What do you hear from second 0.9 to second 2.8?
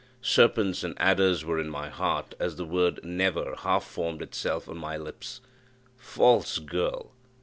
adders were in my heart as the